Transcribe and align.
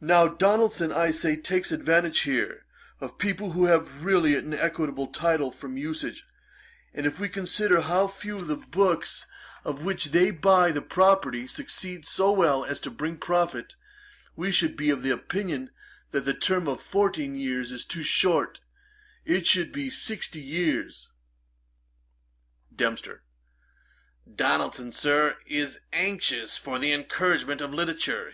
Now 0.00 0.28
Donaldson, 0.28 0.92
I 0.92 1.10
say, 1.10 1.36
takes 1.36 1.72
advantage 1.72 2.20
here, 2.20 2.64
of 3.02 3.18
people 3.18 3.50
who 3.50 3.66
have 3.66 4.02
really 4.02 4.34
an 4.34 4.54
equitable 4.54 5.08
title 5.08 5.50
from 5.52 5.76
usage; 5.76 6.24
and 6.94 7.04
if 7.04 7.20
we 7.20 7.28
consider 7.28 7.82
how 7.82 8.06
few 8.08 8.36
of 8.38 8.46
the 8.46 8.56
books, 8.56 9.26
of 9.62 9.84
which 9.84 10.06
they 10.06 10.30
buy 10.30 10.70
the 10.70 10.80
property, 10.80 11.46
succeed 11.46 12.06
so 12.06 12.32
well 12.32 12.64
as 12.64 12.80
to 12.80 12.90
bring 12.90 13.18
profit, 13.18 13.76
we 14.36 14.50
should 14.52 14.74
be 14.74 14.88
of 14.88 15.04
opinion 15.04 15.70
that 16.12 16.24
the 16.24 16.32
term 16.32 16.66
of 16.66 16.80
fourteen 16.80 17.34
years 17.34 17.72
is 17.72 17.84
too 17.84 18.02
short; 18.02 18.62
it 19.26 19.46
should 19.46 19.70
be 19.70 19.90
sixty 19.90 20.40
years.' 20.40 21.10
DEMPSTER. 22.74 23.22
'Donaldson, 24.34 24.92
Sir, 24.92 25.36
is 25.46 25.78
anxious 25.92 26.56
for 26.56 26.78
the 26.78 26.90
encouragement 26.92 27.60
of 27.60 27.74
literature. 27.74 28.30